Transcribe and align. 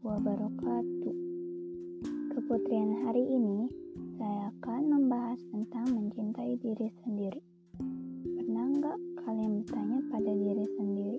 wabarakatuh. 0.00 1.16
Keputrian 2.32 3.04
hari 3.04 3.20
ini 3.20 3.68
saya 4.16 4.48
akan 4.48 4.80
membahas 4.88 5.36
tentang 5.52 5.92
mencintai 5.92 6.56
diri 6.56 6.88
sendiri. 7.04 7.36
Pernah 8.24 8.64
nggak 8.80 8.98
kalian 9.20 9.60
bertanya 9.60 10.00
pada 10.08 10.32
diri 10.32 10.64
sendiri 10.80 11.18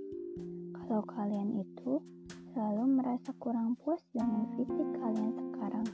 kalau 0.73 1.05
kalian 1.13 1.61
itu 1.61 2.01
selalu 2.57 2.97
merasa 2.97 3.29
kurang 3.37 3.77
puas 3.77 4.01
dengan 4.09 4.49
fisik 4.57 4.89
kalian 4.97 5.33
sekarang? 5.37 5.87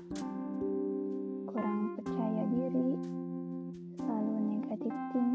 Kurang 1.44 2.00
percaya 2.00 2.44
diri, 2.56 2.90
selalu 4.00 4.34
negatif 4.48 4.94
thinking 5.12 5.29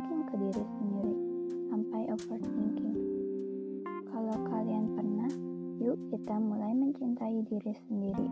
kita 6.15 6.39
mulai 6.39 6.71
mencintai 6.79 7.43
diri 7.43 7.75
sendiri. 7.91 8.29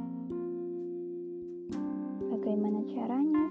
Bagaimana 2.30 2.78
caranya? 2.86 3.50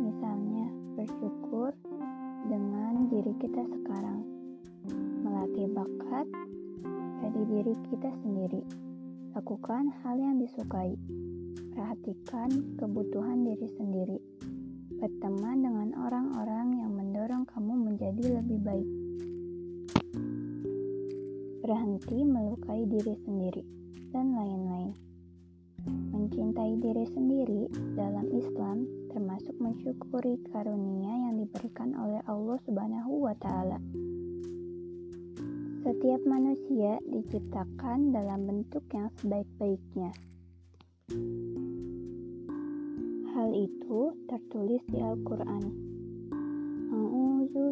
Misalnya, 0.00 0.72
bersyukur 0.96 1.76
dengan 2.48 3.12
diri 3.12 3.36
kita 3.36 3.60
sekarang, 3.60 4.24
melatih 5.20 5.68
bakat 5.68 6.24
jadi 7.20 7.40
diri 7.44 7.76
kita 7.92 8.08
sendiri, 8.24 8.64
lakukan 9.36 9.92
hal 10.00 10.16
yang 10.16 10.40
disukai, 10.40 10.96
perhatikan 11.76 12.48
kebutuhan 12.80 13.44
diri 13.44 13.68
sendiri, 13.76 14.16
berteman 14.96 15.60
dengan 15.60 15.88
orang-orang 16.08 16.80
yang 16.80 16.96
mendorong 16.96 17.44
kamu 17.52 17.84
menjadi 17.84 18.40
lebih 18.40 18.64
baik 18.64 19.05
berhenti 21.66 22.22
melukai 22.22 22.86
diri 22.86 23.18
sendiri, 23.26 23.66
dan 24.14 24.38
lain-lain. 24.38 24.94
Mencintai 26.14 26.78
diri 26.78 27.02
sendiri 27.10 27.66
dalam 27.98 28.30
Islam 28.30 28.86
termasuk 29.10 29.58
mensyukuri 29.58 30.38
karunia 30.54 31.26
yang 31.26 31.42
diberikan 31.42 31.90
oleh 31.98 32.22
Allah 32.30 32.62
Subhanahu 32.70 33.18
wa 33.18 33.34
taala. 33.42 33.82
Setiap 35.82 36.22
manusia 36.22 37.02
diciptakan 37.02 38.14
dalam 38.14 38.46
bentuk 38.46 38.86
yang 38.94 39.10
sebaik-baiknya. 39.18 40.14
Hal 43.34 43.50
itu 43.50 44.14
tertulis 44.30 44.86
di 44.86 45.02
Al-Qur'an. 45.02 45.66
A'udzu 46.94 47.64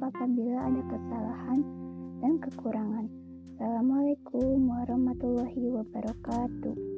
apabila 0.59 0.75
ada 0.75 0.83
kesalahan 0.91 1.61
dan 2.19 2.33
kekurangan. 2.43 3.07
Assalamualaikum 3.55 4.59
warahmatullahi 4.67 5.63
wabarakatuh. 5.71 6.98